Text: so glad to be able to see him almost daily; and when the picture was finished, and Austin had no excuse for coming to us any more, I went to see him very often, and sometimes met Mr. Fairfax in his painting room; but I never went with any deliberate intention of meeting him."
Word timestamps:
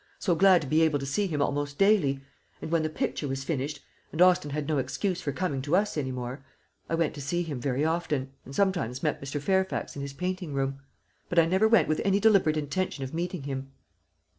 so 0.17 0.33
glad 0.33 0.61
to 0.63 0.67
be 0.67 0.81
able 0.81 0.97
to 0.97 1.05
see 1.05 1.27
him 1.27 1.43
almost 1.43 1.77
daily; 1.77 2.25
and 2.59 2.71
when 2.71 2.81
the 2.81 2.89
picture 2.89 3.27
was 3.27 3.43
finished, 3.43 3.85
and 4.11 4.19
Austin 4.19 4.49
had 4.49 4.67
no 4.67 4.79
excuse 4.79 5.21
for 5.21 5.31
coming 5.31 5.61
to 5.61 5.75
us 5.75 5.95
any 5.95 6.11
more, 6.11 6.43
I 6.89 6.95
went 6.95 7.13
to 7.13 7.21
see 7.21 7.43
him 7.43 7.61
very 7.61 7.85
often, 7.85 8.31
and 8.43 8.55
sometimes 8.55 9.03
met 9.03 9.21
Mr. 9.21 9.39
Fairfax 9.39 9.95
in 9.95 10.01
his 10.01 10.13
painting 10.13 10.55
room; 10.55 10.79
but 11.29 11.37
I 11.37 11.45
never 11.45 11.67
went 11.67 11.87
with 11.87 12.01
any 12.03 12.19
deliberate 12.19 12.57
intention 12.57 13.03
of 13.03 13.13
meeting 13.13 13.43
him." 13.43 13.73